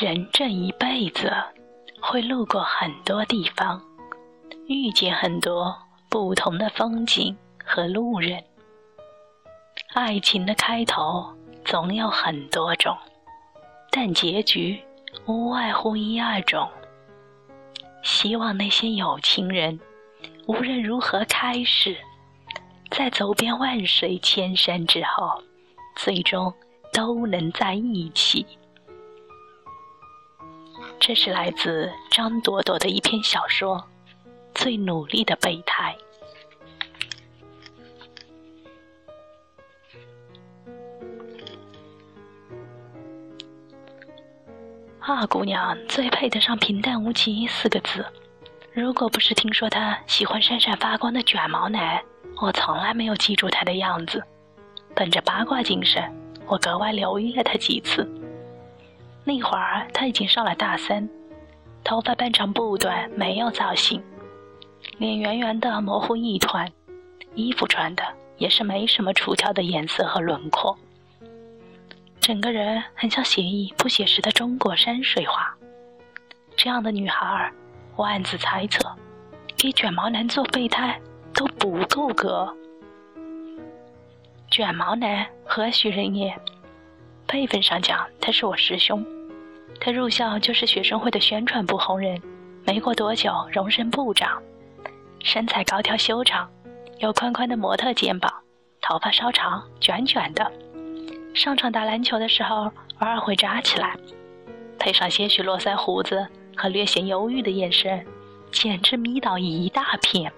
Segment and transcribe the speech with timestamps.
[0.00, 1.28] 人这一辈子
[2.00, 3.82] 会路过很多地方，
[4.68, 5.76] 遇见很多
[6.08, 8.40] 不同的风景和路人。
[9.94, 11.28] 爱情的开头
[11.64, 12.96] 总有很多种，
[13.90, 14.80] 但结局
[15.26, 16.70] 无外乎一二种。
[18.04, 19.80] 希望那些有情人，
[20.46, 21.96] 无论如何开始，
[22.92, 25.42] 在走遍万水千山之后，
[25.96, 26.54] 最终
[26.92, 28.46] 都能在一起。
[31.08, 33.78] 这是来自张朵朵的一篇小说
[34.54, 35.96] 《最努力的备胎》。
[45.00, 48.04] 二姑娘最配得上“平淡无奇”四个字。
[48.74, 52.04] 如果不是听说她喜欢闪闪发光的卷毛男，
[52.42, 54.22] 我从来没有记住她的样子。
[54.94, 56.04] 本着八卦精神，
[56.46, 58.06] 我格外留意了她几次。
[59.28, 61.06] 那会儿他已经上了大三，
[61.84, 64.02] 头发半长不短，没有造型，
[64.96, 66.72] 脸圆圆的模糊一团，
[67.34, 68.02] 衣服穿的
[68.38, 70.74] 也是没什么出挑的颜色和轮廓，
[72.22, 75.54] 整个人很像写意不写实的中国山水画。
[76.56, 77.52] 这样的女孩，
[77.96, 78.96] 我暗自猜测，
[79.58, 80.98] 给卷毛男做备胎
[81.34, 82.56] 都不够格。
[84.50, 86.34] 卷毛男何许人也？
[87.26, 89.04] 辈分上讲，他是我师兄。
[89.80, 92.20] 他入校就是学生会的宣传部红人，
[92.64, 94.42] 没过多久荣升部长，
[95.22, 96.48] 身材高挑修长，
[96.98, 98.32] 有宽宽的模特肩膀，
[98.80, 100.50] 头发稍长卷卷的，
[101.32, 103.96] 上场打篮球的时候偶尔会扎起来，
[104.78, 108.04] 配上些许络腮胡子和略显忧郁的眼神，
[108.50, 110.30] 简直迷倒一大片。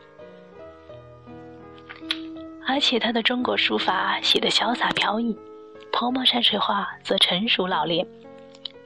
[2.66, 5.36] 而且他的中国书法写得潇洒飘逸，
[5.90, 8.06] 泼墨山水画则成熟老练。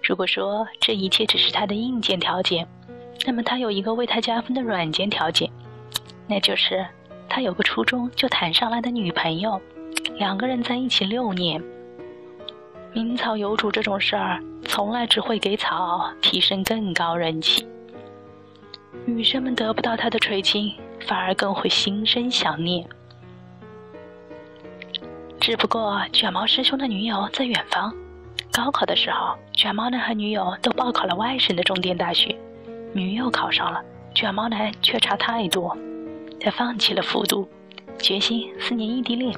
[0.06, 2.68] 如果说这一切只是他的硬件条件，
[3.24, 5.50] 那么他有一个为他加分的软件条件，
[6.26, 6.86] 那就是
[7.26, 9.58] 他有个初中就谈上来的女朋友，
[10.18, 11.62] 两个人在一起六年。
[12.92, 17.66] 名草有主这种事儿，从来只会给草提升更高人气。
[19.06, 20.72] 女生们得不到他的垂青，
[21.06, 22.86] 反而更会心生想念。
[25.40, 27.92] 只不过卷毛师兄的女友在远方。
[28.56, 32.38] 高考的时候，卷毛男和女友都报考了外省的重点大学，
[32.92, 33.82] 女友考上了，
[34.14, 35.76] 卷毛男却差太多，
[36.38, 37.48] 他放弃了复读，
[37.98, 39.36] 决心四年异地恋。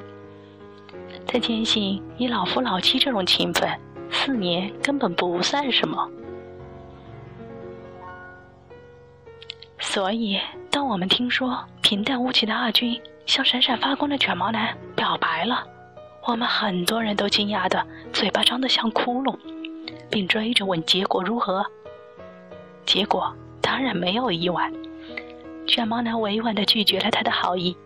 [1.27, 3.67] 他坚信以老夫老妻这种情分，
[4.11, 6.07] 四年根本不算什么。
[9.79, 10.39] 所以，
[10.71, 15.67] 当我们听说平淡无奇的二军向闪闪发光的卷毛男表白了。
[16.27, 19.39] 我们很多人都惊讶的嘴巴张得像窟窿，
[20.11, 21.65] 并追着问结果如何。
[22.85, 23.33] 结果
[23.63, 24.69] 当然没有意外，
[25.69, 27.77] 卷毛男委婉的拒绝了他的好意，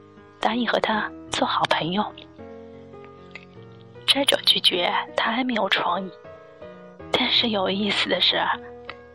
[0.41, 2.03] 答应和他做好朋友。
[4.07, 6.11] 这种拒绝太没有创意，
[7.13, 8.41] 但是有意思的是，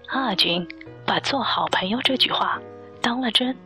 [0.07, 0.67] 二军
[1.03, 2.61] 把做好朋友这句话
[3.01, 3.57] 当了真，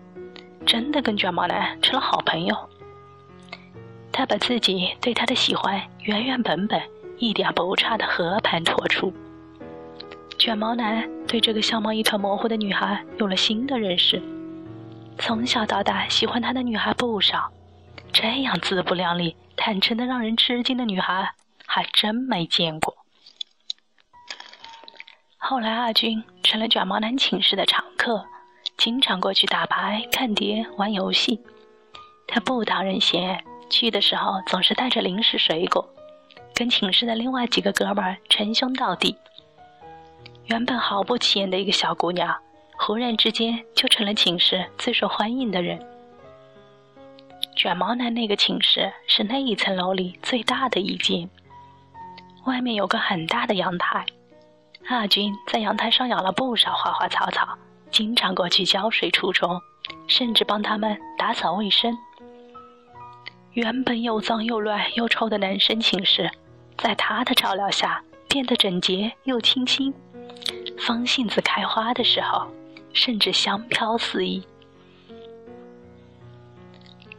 [0.65, 2.57] 真的跟卷毛男成了好朋友。
[4.11, 6.81] 他把自己对她的喜欢原原本本、
[7.17, 9.13] 一点不差的和盘托出。
[10.37, 14.21] 卷毛男对这个相貌一团模糊的女孩有了新的认识。
[15.17, 17.51] 从小到大喜欢他的女孩不少，
[18.13, 21.33] 这样自不量力、坦诚的让人吃惊的女孩
[21.65, 22.95] 还真没见过。
[25.37, 28.25] 后来，阿军成了卷毛男寝室的常客，
[28.77, 31.41] 经常过去打牌、看碟、玩游戏。
[32.27, 33.43] 他不讨人嫌。
[33.69, 35.87] 去的时候总是带着零食水果，
[36.53, 39.15] 跟寝室的另外几个哥们儿称兄道弟。
[40.45, 42.35] 原本毫不起眼的一个小姑娘，
[42.77, 45.79] 忽然之间就成了寝室最受欢迎的人。
[47.55, 51.29] 卷毛男那个寝室是那一层楼里最大的一间，
[52.45, 54.05] 外面有个很大的阳台。
[54.87, 57.47] 阿军在阳台上养了不少花花草草，
[57.91, 59.59] 经常过去浇水除虫，
[60.07, 61.95] 甚至帮他们打扫卫生。
[63.53, 66.29] 原本又脏又乱又臭的男生寝室，
[66.77, 69.93] 在他的照料下变得整洁又清新。
[70.77, 72.47] 风信子开花的时候，
[72.93, 74.43] 甚至香飘四溢。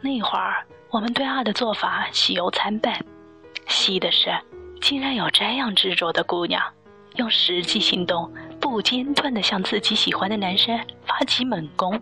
[0.00, 3.04] 那会儿，我们对二的做法喜忧参半，
[3.66, 4.30] 喜的是
[4.80, 6.62] 竟然有这样执着的姑娘，
[7.16, 11.98] 用实际行动不间断地向自己喜欢的男生发起猛攻；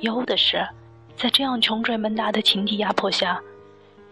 [0.00, 0.66] 忧的是。
[1.16, 3.40] 在这样穷追猛打的情敌压迫下，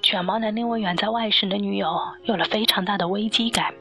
[0.02, 3.74] 卷毛男那位远在外省的女友有了非常大的危机感。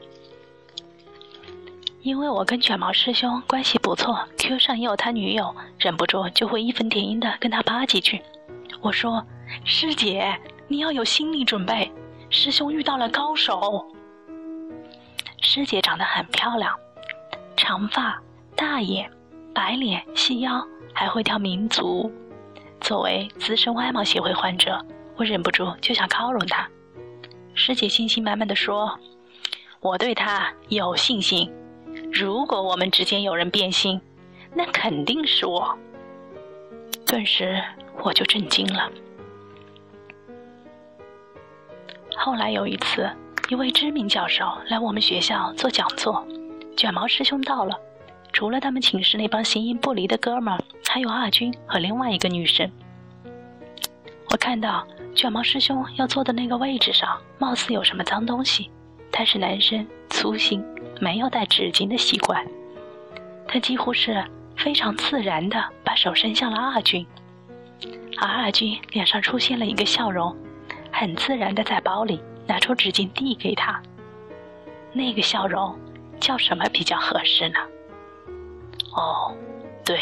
[2.02, 8.20] 因为我跟卷毛师兄关系不错，Q 上也有他女友，忍不住就会义愤填膺的跟他扒几句。
[8.82, 9.24] 我说
[9.64, 10.38] ：“师姐，
[10.68, 11.90] 你要有心理准备，
[12.28, 13.86] 师兄遇到了高手。”
[15.40, 16.74] 师姐长得很漂亮，
[17.56, 18.20] 长发、
[18.54, 19.10] 大眼、
[19.54, 20.62] 白脸、细腰，
[20.92, 22.12] 还会跳民族。
[22.80, 24.84] 作为资深外貌协会患者，
[25.16, 26.68] 我忍不住就想靠拢他。
[27.54, 28.98] 师姐信心满满的说
[29.80, 31.50] ：“我对她有信心。”
[32.12, 34.00] 如果我们之间有人变心，
[34.52, 35.76] 那肯定是我。
[37.06, 37.62] 顿时
[38.02, 38.90] 我就震惊了。
[42.16, 43.08] 后来有一次，
[43.48, 46.26] 一位知名教授来我们学校做讲座，
[46.76, 47.78] 卷毛师兄到了。
[48.34, 52.68] 除了他们寝室那帮形影不离的哥们儿，还有阿军和另外一个女生。
[54.28, 54.84] 我看到
[55.14, 58.68] 卷毛师兄要坐的那个位置上，貌似有什么脏东西。
[59.12, 60.62] 他是男生，粗心。
[61.00, 62.44] 没有带纸巾的习惯，
[63.46, 64.24] 他几乎是
[64.56, 67.04] 非常自然的把手伸向了阿军，
[68.18, 70.36] 而阿军脸上出现了一个笑容，
[70.92, 73.80] 很自然的在包里拿出纸巾递给他。
[74.92, 75.76] 那个笑容
[76.20, 77.58] 叫什么比较合适呢？
[78.94, 79.32] 哦，
[79.84, 79.98] 对，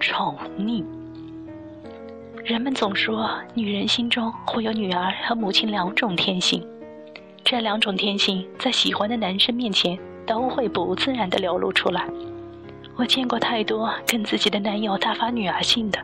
[0.00, 0.84] 宠溺。
[2.44, 6.66] 人们总说女人心中会有女儿和母亲两种天性，
[7.44, 9.98] 这两种天性在喜欢的男生面前。
[10.26, 12.08] 都会不自然的流露出来。
[12.96, 15.98] 我见过太多跟自己的男友大发女儿性的，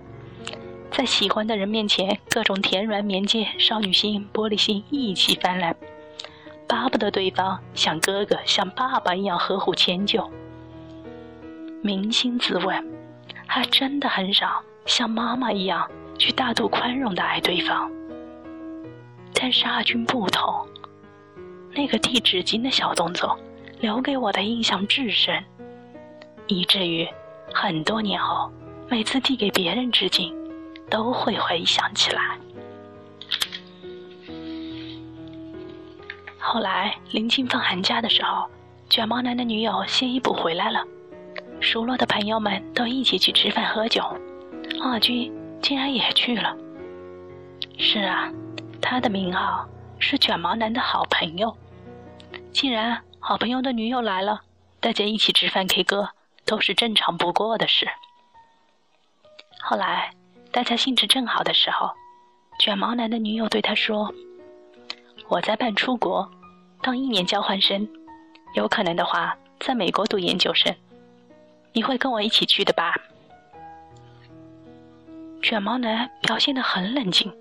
[0.91, 5.75] 在喜欢的人面前，各种甜软绵贱、少女心、玻璃心一起泛滥，
[6.69, 10.31] 巴不得对方像哥哥、像爸爸一样呵护迁就。
[11.83, 12.85] 扪心自问，
[13.47, 15.89] 还真的很少像妈妈一样
[16.19, 17.91] 去大度宽容的爱对方。
[19.35, 20.67] 但是阿军不同，
[21.73, 23.39] 那个递纸巾的小动作。
[23.81, 25.43] 留给我的印象至深，
[26.49, 27.09] 以至于
[27.51, 28.53] 很多年后，
[28.91, 30.35] 每次递给别人纸巾，
[30.91, 32.37] 都会回想起来。
[36.39, 38.45] 后来临近放寒假的时候，
[38.91, 40.85] 卷毛男的女友先一补回来了，
[41.61, 44.03] 熟络的朋友们都一起去吃饭喝酒，
[44.83, 46.57] 二军竟然也去了。
[47.79, 48.33] 是啊，
[48.81, 49.69] 他的名号
[49.99, 51.57] 是卷毛男的好朋友，
[52.53, 53.01] 既然。
[53.23, 54.41] 好朋友的女友来了，
[54.81, 56.09] 大家一起吃饭 K 歌
[56.47, 57.87] 都是正常不过的事。
[59.61, 60.11] 后来
[60.51, 61.91] 大家兴致正好的时候，
[62.59, 64.11] 卷毛男的女友对他说
[65.29, 66.29] ：“我在办出国，
[66.81, 67.87] 当一年交换生，
[68.55, 70.75] 有可能的话在美国读研究生，
[71.73, 72.95] 你会跟我一起去的吧？”
[75.43, 77.33] 卷毛男表现得很冷静，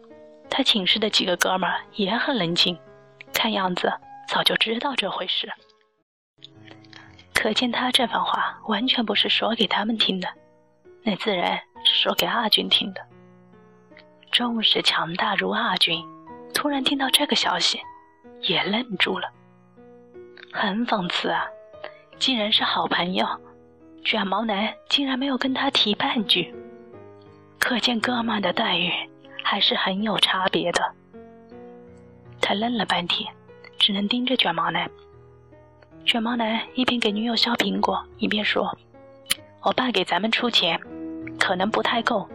[0.49, 2.79] 他寝室的几个哥们儿也很冷静，
[3.33, 3.91] 看样子
[4.27, 5.51] 早就知道这回事。
[7.33, 10.27] 可见他这番话完全不是说给他们听的，
[11.03, 13.01] 那自然是说给阿军听的。
[14.31, 16.05] 重视强大如阿军，
[16.53, 17.79] 突然听到这个消息，
[18.41, 19.29] 也愣住了。
[20.53, 21.45] 很讽刺啊，
[22.17, 23.25] 竟然是好朋友，
[24.04, 26.54] 卷毛男竟然没有跟他提半句，
[27.60, 28.92] 可见哥们的待遇
[29.44, 30.81] 还是很有差别的。
[32.42, 33.31] 他愣了半天，
[33.78, 34.89] 只能盯着卷毛男。
[36.06, 38.75] 卷毛男一边给女友削苹果，一边说
[39.62, 40.79] ：“我爸给咱们出钱，
[41.39, 42.27] 可能不太够，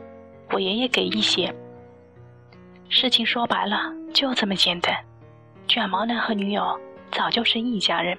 [0.53, 1.53] 我爷爷给一些。
[2.89, 4.95] 事情说白了就这么简单。
[5.67, 6.79] 卷毛男和女友
[7.11, 8.17] 早就是一家人，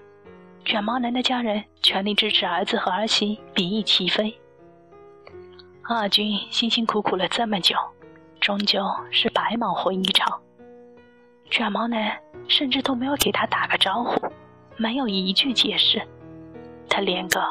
[0.65, 4.35] 卷毛男的家人全力支持儿子和儿媳比翼齐飞。
[5.83, 7.75] 阿军辛辛苦苦了这么久，
[8.41, 10.41] 终究是白忙活一场。
[11.51, 14.19] 卷毛男甚至都没有给他打个招呼。”
[14.77, 16.01] 没有一句解释，
[16.89, 17.41] 他连个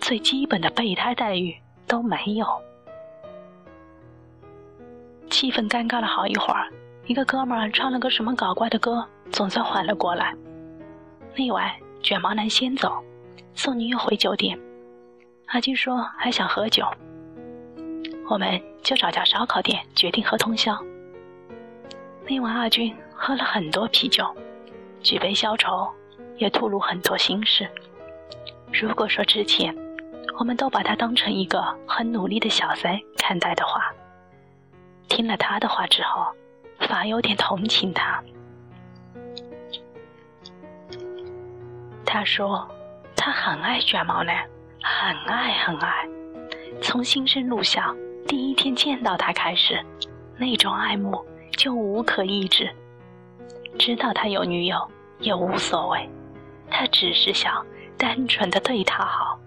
[0.00, 1.54] 最基本的备胎待遇
[1.86, 2.46] 都没有。
[5.28, 6.72] 气氛尴尬了好一会儿，
[7.04, 10.34] 一个哥们儿唱了个什么搞怪的歌，总算缓了过来。
[11.36, 11.70] 那晚
[12.02, 13.02] 卷毛男先走，
[13.54, 14.58] 送女友回酒店。
[15.46, 16.84] 阿金说还想喝酒，
[18.28, 20.78] 我们就找家烧烤店，决定喝通宵。
[22.26, 24.24] 那晚阿军喝了很多啤酒，
[25.02, 25.88] 举杯消愁。
[26.40, 27.68] 也吐露很多心事。
[28.72, 29.76] 如果说之前
[30.38, 33.92] 我们都把他当成一个很努力的小三看待的话，
[35.06, 36.26] 听了他的话之后，
[36.78, 38.24] 反而有点同情他。
[42.12, 42.68] 他说
[43.14, 44.44] 他很爱卷毛男，
[44.82, 46.08] 很爱很爱，
[46.82, 47.94] 从新生入校
[48.26, 49.80] 第一天见到他开始，
[50.36, 51.24] 那种爱慕
[51.56, 52.68] 就无可抑制。
[53.78, 54.76] 知道他有女友
[55.20, 56.10] 也无所谓。
[56.68, 57.64] 他只是想
[57.96, 59.38] 单纯的对她好，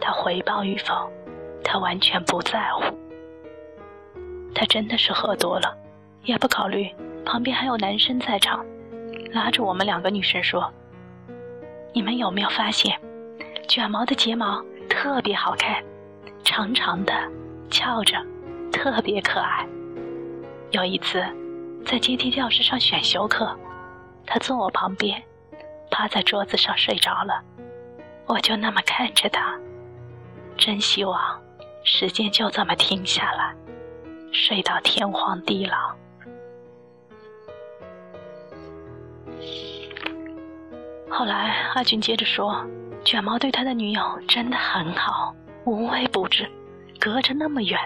[0.00, 1.10] 他回报与否，
[1.62, 2.84] 他完全不在乎。
[4.54, 5.76] 他真的是喝多了，
[6.22, 6.90] 也不考虑
[7.26, 8.64] 旁边还有男生在场，
[9.30, 10.72] 拉着我们两个女生说
[11.92, 12.98] ：“你们有没有发现，
[13.66, 15.82] 卷毛的睫毛特别好看，
[16.44, 17.12] 长长的，
[17.70, 18.16] 翘着，
[18.70, 19.66] 特别可爱。”
[20.70, 21.24] 有一次，
[21.84, 23.58] 在阶梯教室上选修课，
[24.26, 25.22] 他坐我旁边，
[25.90, 27.42] 趴在桌子上睡着了，
[28.26, 29.58] 我就那么看着他，
[30.56, 31.40] 真希望
[31.84, 33.54] 时间就这么停下来，
[34.30, 35.96] 睡到天荒地老。
[41.10, 42.64] 后来阿俊接着说，
[43.04, 45.34] 卷毛对他的女友真的很好，
[45.64, 46.48] 无微不至，
[47.00, 47.78] 隔着那么远，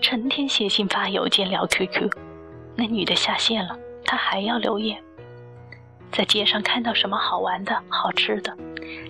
[0.00, 2.10] 成天写信发邮件聊 QQ。
[2.76, 5.02] 那女的下线了，他还要留言。
[6.12, 8.56] 在街上看到什么好玩的、好吃的，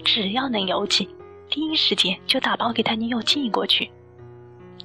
[0.05, 1.09] 只要能邮寄，
[1.51, 3.91] 第一时间就打包给他女友寄过去。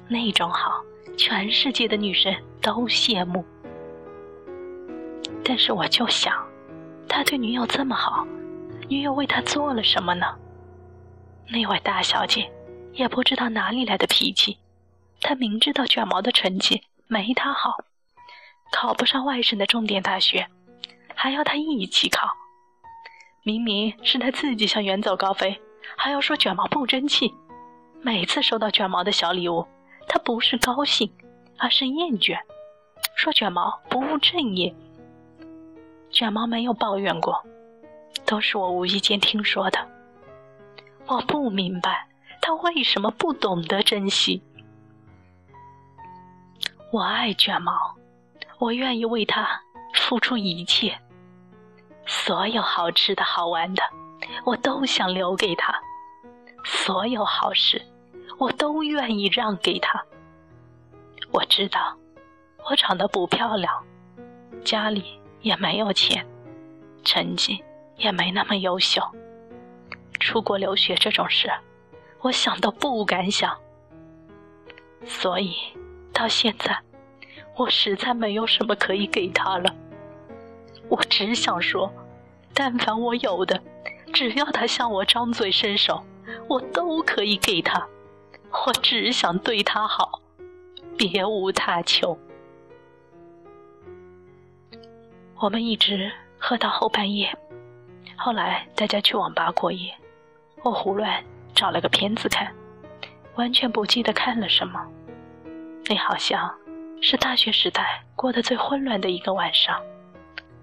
[0.08, 0.82] 那种好，
[1.16, 3.44] 全世界的女生都羡慕。
[5.44, 6.34] 但是我就想，
[7.08, 8.26] 他对女友这么好，
[8.88, 10.26] 女友为他做了什么呢？
[11.48, 12.50] 那位大小姐
[12.92, 14.58] 也不知道哪里来的脾气，
[15.20, 17.76] 她明知道卷毛的成绩没他好。
[18.70, 20.46] 考不上外省的重点大学，
[21.14, 22.28] 还要他一起考。
[23.44, 25.60] 明明是他自己想远走高飞，
[25.96, 27.32] 还要说卷毛不争气。
[28.00, 29.66] 每次收到卷毛的小礼物，
[30.08, 31.12] 他不是高兴，
[31.58, 32.38] 而是厌倦，
[33.14, 34.74] 说卷毛不务正业。
[36.10, 37.44] 卷毛没有抱怨过，
[38.24, 39.78] 都是我无意间听说的。
[41.06, 42.06] 我不明白
[42.40, 44.42] 他为什么不懂得珍惜。
[46.90, 47.96] 我爱卷毛。
[48.58, 49.60] 我愿意为他
[49.92, 50.96] 付出一切，
[52.06, 53.82] 所有好吃的好玩的，
[54.44, 55.72] 我都想留给他；
[56.64, 57.82] 所有好事，
[58.38, 60.00] 我都愿意让给他。
[61.32, 61.96] 我知道，
[62.70, 63.84] 我长得不漂亮，
[64.64, 66.24] 家里也没有钱，
[67.02, 67.64] 成绩
[68.02, 69.00] 也没那么优秀，
[70.18, 71.50] 出国留学这种事，
[72.20, 73.56] 我想都不敢想。
[75.06, 75.54] 所以，
[76.12, 76.78] 到现在。
[77.54, 79.76] 我实在没有什么可以给他了，
[80.88, 81.92] 我只想说，
[82.54, 83.62] 但凡我有的，
[84.14, 86.02] 只要他向我张嘴伸手，
[86.48, 87.86] 我都可以给他。
[88.66, 90.22] 我只想对他好，
[90.96, 92.18] 别无他求。
[95.38, 97.36] 我们一直喝到后半夜，
[98.24, 99.92] 后来大家去网吧过夜，
[100.62, 101.20] 我胡乱
[101.56, 102.54] 找了个片子看，
[103.34, 104.80] 完全不记得看了什么，
[105.88, 106.54] 那好像。
[107.04, 109.76] 是大学时代过得最混乱的一个晚上，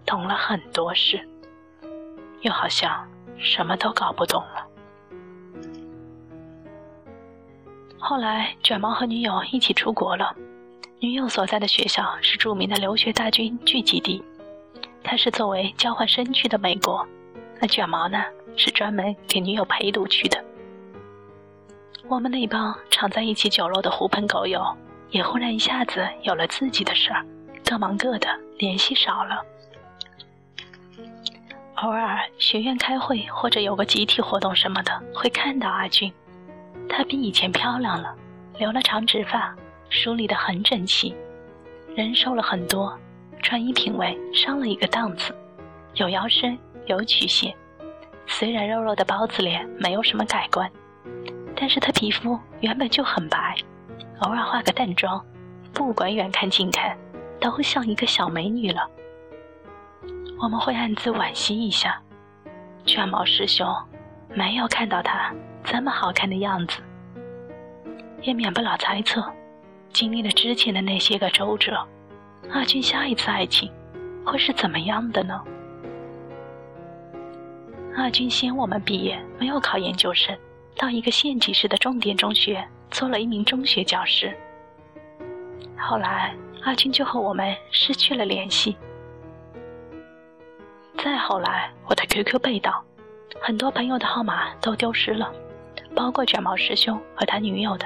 [0.05, 1.19] 懂了很多事，
[2.39, 3.05] 又好像
[3.37, 4.65] 什么都搞不懂了。
[7.97, 10.33] 后来卷毛和女友一起出国了，
[11.01, 14.23] 女友所在的学校是著名的留学大军聚集地，
[15.03, 17.05] 他是作为交换生去的美国，
[17.59, 18.23] 那卷毛呢
[18.55, 20.43] 是专门给女友陪读去的。
[22.07, 24.61] 我们那帮常在一起酒肉的狐朋狗友。
[25.11, 27.25] 也忽然一下子有了自己的事儿，
[27.65, 28.27] 各忙各的，
[28.59, 29.43] 联系少了。
[31.77, 36.13] 偶尔学院开会或者有个集体活动什么的，会看到阿俊。
[36.87, 38.15] 她比以前漂亮了，
[38.59, 39.55] 留了长直发，
[39.89, 41.15] 梳理得很整齐，
[41.95, 42.95] 人瘦了很多，
[43.41, 45.35] 穿衣品味上了一个档次，
[45.95, 46.55] 有腰身，
[46.89, 47.55] 有曲线。
[48.25, 50.69] 虽然肉肉的包子脸没有什么改观，
[51.55, 53.55] 但是她皮肤原本就很白。
[54.21, 55.23] 偶尔化个淡妆，
[55.71, 56.97] 不管远看近看，
[57.39, 58.89] 都像一个小美女了。
[60.41, 62.01] 我们会暗自惋惜一下，
[62.85, 63.67] 卷毛师兄
[64.33, 65.31] 没有看到她
[65.63, 66.79] 这么好看的样子，
[68.21, 69.23] 也免不了猜测，
[69.93, 71.87] 经历了之前的那些个周折，
[72.51, 73.71] 阿俊下一次爱情
[74.25, 75.41] 会是怎么样的呢？
[77.99, 80.33] 阿军先我们毕业，没有考研究生，
[80.77, 82.65] 到一个县级市的重点中学。
[82.89, 84.35] 做了一名中学教师。
[85.77, 88.75] 后来，阿军就和我们失去了联系。
[90.97, 92.83] 再后来，我的 QQ 被盗，
[93.41, 95.31] 很多朋友的号码都丢失了，
[95.93, 97.85] 包括卷毛师兄和他女友的。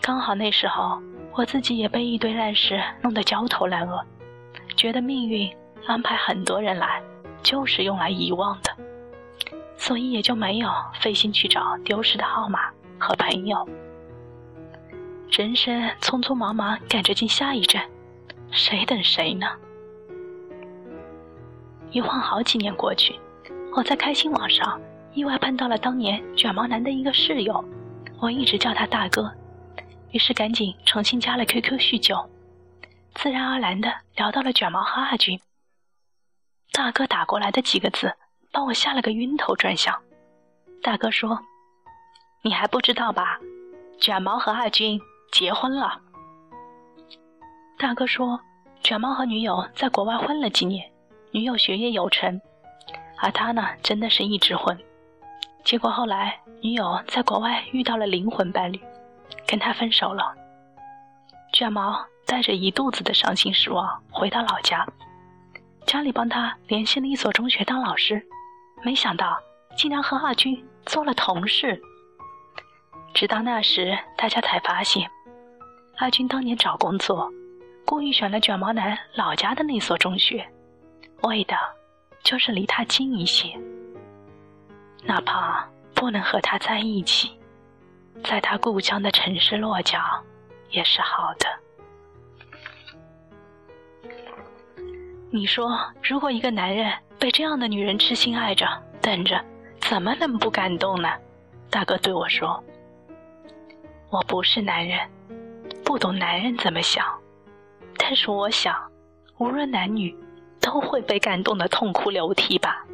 [0.00, 1.00] 刚好那时候，
[1.34, 4.04] 我自己也被一堆烂事弄得焦头烂额，
[4.76, 5.54] 觉得命运
[5.86, 7.00] 安排很多人来，
[7.42, 8.76] 就是用来遗忘的，
[9.76, 12.70] 所以也就没有费心去找丢失的号码。
[13.00, 13.64] 和朋友，
[15.30, 17.88] 人生匆匆忙忙赶着进下一站，
[18.50, 19.46] 谁等谁呢？
[21.92, 23.14] 一晃好几年过去，
[23.72, 24.80] 我在开心网上
[25.14, 27.64] 意外碰到了当年卷毛男的一个室友，
[28.18, 29.32] 我一直叫他大哥，
[30.10, 32.16] 于是赶紧重新加了 QQ 叙旧，
[33.14, 35.38] 自然而然的聊到了卷毛和阿军。
[36.78, 38.14] 大哥打过来的几个字，
[38.52, 40.00] 把我吓了个晕头转向。
[40.80, 41.36] 大哥说
[42.40, 43.36] ：“你还不知道吧？
[44.00, 44.96] 卷毛和阿军
[45.32, 46.00] 结婚了。”
[47.80, 48.40] 大哥说
[48.80, 50.88] ：“卷毛和女友在国外混了几年，
[51.32, 52.40] 女友学业有成，
[53.20, 54.78] 而他呢，真的是一直混。
[55.64, 58.80] 结果后来女友在国外遇到了灵魂伴侣，
[59.48, 60.32] 跟他分手了。
[61.52, 64.86] 卷毛带着一肚子的伤心失望回到老家，
[65.88, 68.22] 家里帮他联系了一所中学当老师，
[68.84, 69.38] 没想到
[69.74, 71.80] 竟然和阿军做了同事。
[73.14, 75.10] 直到那时，大家才发现，
[75.96, 77.32] 阿军当年找工作。”
[77.86, 80.46] 故意选了卷毛男老家的那所中学，
[81.22, 81.56] 为的
[82.22, 83.58] 就是离他近一些，
[85.04, 87.32] 哪怕不能和他在一起，
[88.22, 89.98] 在他故乡的城市落脚
[90.68, 91.46] 也是好的。
[95.30, 98.66] 你说，如果一个男人被这样的女人痴心爱着、
[99.02, 99.38] 等着，
[99.78, 101.08] 怎么能不感动呢？
[101.68, 102.62] 大哥对我说
[104.08, 104.98] ：“我不是男人，
[105.84, 107.04] 不懂男人怎么想。”
[107.98, 108.74] 但是我想，
[109.36, 110.16] 无论男女，
[110.60, 112.86] 都会被感动的痛哭流涕吧。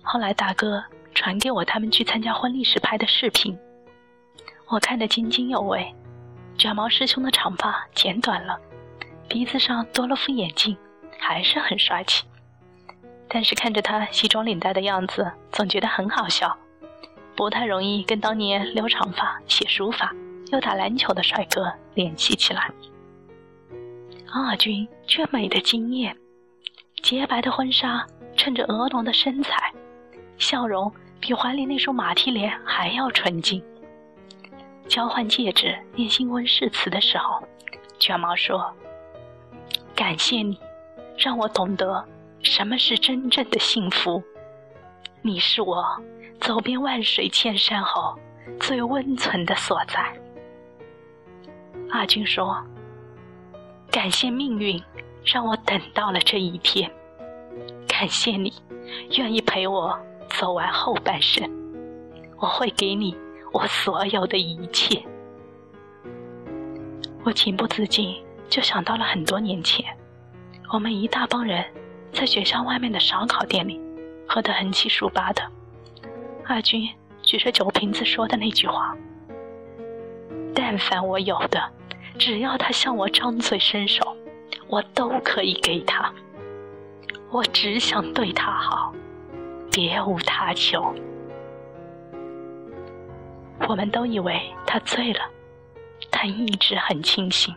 [0.00, 3.58] 后来大哥传给我他们去参加婚礼时拍的视频，
[4.68, 5.92] 我看得津津有味。
[6.56, 8.60] 卷毛师兄的长发剪短了，
[9.28, 10.76] 鼻子上多了副眼镜，
[11.18, 12.24] 还是很帅气。
[13.28, 16.56] 但是看着他西装领带的样子，总觉得很好笑，
[17.34, 20.12] 不太容易跟当年留长发、写书法
[20.50, 22.70] 又打篮球的帅哥联系起来。
[24.32, 26.16] 阿军却美得惊艳，
[27.02, 29.72] 洁白的婚纱衬着婀娜的身材，
[30.36, 33.62] 笑容比怀里那束马蹄莲还要纯净。
[34.88, 37.42] 交换戒指、念新婚誓词的时候，
[37.98, 38.74] 卷毛说
[39.94, 40.58] ：“感谢你，
[41.16, 42.04] 让我懂得
[42.42, 44.22] 什么是真正的幸福。
[45.20, 45.84] 你是我
[46.40, 48.18] 走遍万水千山后
[48.58, 50.12] 最温存的所在。”
[51.90, 52.62] 阿军说。
[53.90, 54.82] 感谢命运，
[55.22, 56.90] 让我等到了这一天。
[57.86, 58.50] 感谢你，
[59.18, 59.94] 愿意陪我
[60.30, 61.46] 走完后半生。
[62.38, 63.14] 我会给你
[63.52, 65.04] 我所有的一切。
[67.22, 68.16] 我情不自禁
[68.48, 69.84] 就想到了很多年前，
[70.72, 71.64] 我们一大帮人
[72.12, 73.80] 在学校外面的烧烤店里
[74.28, 75.42] 喝得横七竖八的。
[76.44, 76.88] 阿军
[77.22, 78.96] 举着酒瓶子说的那句话
[80.54, 81.62] ：“但凡我有的。”
[82.18, 84.14] 只要他向我张嘴伸手，
[84.68, 86.12] 我都可以给他。
[87.30, 88.94] 我只想对他好，
[89.72, 90.94] 别无他求。
[93.66, 95.20] 我们都以为他醉了，
[96.10, 97.54] 他一直很清醒。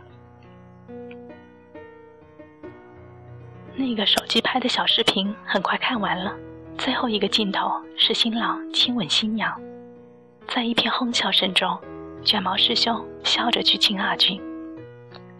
[3.76, 6.34] 那个手机拍的小视频很快看完了，
[6.78, 9.60] 最后一个镜头是新郎亲吻新娘，
[10.48, 11.78] 在一片哄笑声中。
[12.24, 14.42] 卷毛师兄笑着去亲阿军，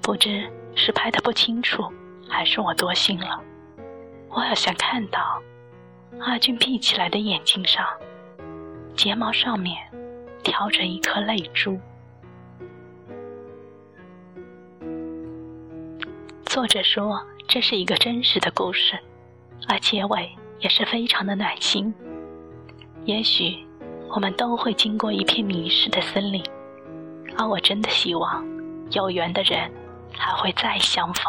[0.00, 1.82] 不知是拍的不清楚，
[2.28, 3.42] 还是我多心了。
[4.28, 5.42] 我好像看到
[6.20, 7.84] 阿军闭起来的眼睛上，
[8.94, 9.76] 睫毛上面
[10.44, 11.76] 挑着一颗泪珠。
[16.44, 18.98] 作者说这是一个真实的故事，
[19.68, 21.94] 而结尾也是非常的暖心。
[23.04, 23.64] 也许
[24.08, 26.42] 我们都会经过一片迷失的森林。
[27.38, 28.44] 而我真的希望，
[28.90, 29.70] 有缘的人
[30.12, 31.24] 还会再相逢。